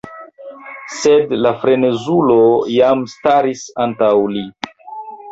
[0.99, 2.37] Sed la frenezulo
[2.77, 4.43] jam staris antaŭ li.